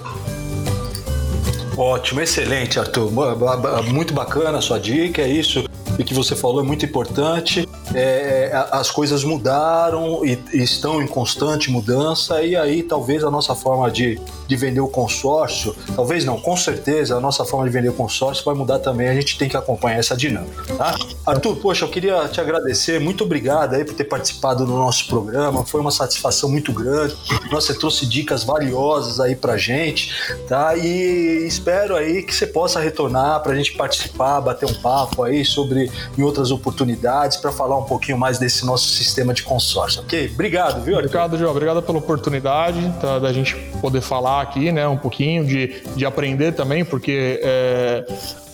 [1.76, 3.10] Ótimo, excelente, Arthur.
[3.92, 5.68] Muito bacana a sua dica, é isso
[5.98, 7.68] e que você falou é muito importante.
[7.92, 13.54] É, as coisas mudaram e, e, estão em constante mudança, e aí talvez a nossa
[13.54, 17.90] forma de, de vender o consórcio, talvez não, com certeza a nossa forma de vender
[17.90, 19.08] o consórcio vai mudar também.
[19.08, 20.74] A gente tem que acompanhar essa dinâmica.
[20.74, 20.96] Tá?
[21.26, 25.64] Arthur, poxa, eu queria te agradecer, muito obrigado aí por ter participado do nosso programa,
[25.66, 27.14] foi uma satisfação muito grande.
[27.50, 30.14] Você trouxe dicas valiosas aí pra gente,
[30.48, 30.74] tá?
[30.76, 35.44] E espero aí que você possa retornar para a gente participar, bater um papo aí
[35.44, 40.30] sobre em outras oportunidades para falar um pouquinho mais desse nosso sistema de consórcio, ok?
[40.32, 40.96] Obrigado, viu?
[40.96, 41.50] Obrigado, João.
[41.50, 46.52] Obrigado pela oportunidade tá, da gente poder falar aqui, né, um pouquinho de, de aprender
[46.52, 48.06] também, porque é,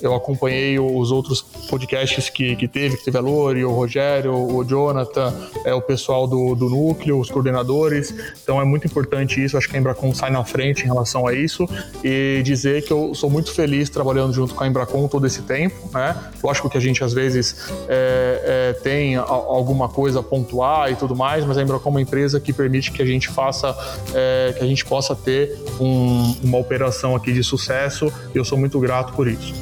[0.03, 4.65] eu acompanhei os outros podcasts que, que teve, que teve a Lori, o Rogério, o
[4.65, 5.33] Jonathan,
[5.65, 8.15] é, o pessoal do, do núcleo, os coordenadores.
[8.43, 9.57] Então é muito importante isso.
[9.57, 11.69] Acho que a Embracon sai na frente em relação a isso
[12.03, 15.91] e dizer que eu sou muito feliz trabalhando junto com a Embracon todo esse tempo.
[15.93, 16.17] Né?
[16.43, 21.17] Lógico que a gente às vezes é, é, tem alguma coisa a pontuar e tudo
[21.17, 23.77] mais, mas a Embracon é uma empresa que permite que a gente faça,
[24.15, 28.59] é, que a gente possa ter um, uma operação aqui de sucesso e eu sou
[28.59, 29.55] muito grato por isso.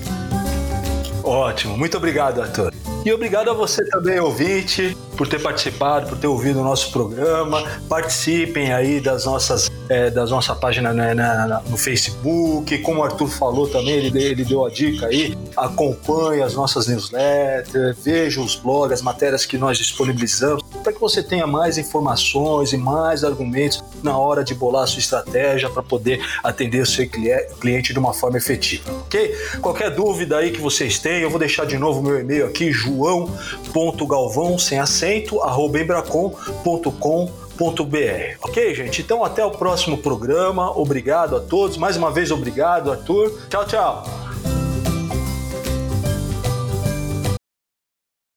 [1.32, 2.91] Ótimo, muito obrigado, Arthur.
[3.04, 7.64] E obrigado a você também, ouvinte, por ter participado, por ter ouvido o nosso programa.
[7.88, 12.78] Participem aí das nossas é, da nossa página né, na, no Facebook.
[12.78, 15.36] Como o Arthur falou também, ele, ele deu a dica aí.
[15.54, 21.22] Acompanhe as nossas newsletters, veja os blogs, as matérias que nós disponibilizamos, para que você
[21.22, 26.24] tenha mais informações e mais argumentos na hora de bolar a sua estratégia para poder
[26.42, 29.36] atender o seu cliente de uma forma efetiva, ok?
[29.60, 34.58] Qualquer dúvida aí que vocês tenham, eu vou deixar de novo meu e-mail aqui, joão.galvão
[34.58, 37.42] sem acento arroba embracon.com.br
[38.42, 39.02] Ok, gente?
[39.02, 40.76] Então até o próximo programa.
[40.76, 41.76] Obrigado a todos.
[41.76, 43.32] Mais uma vez, obrigado, Arthur.
[43.48, 44.21] Tchau, tchau.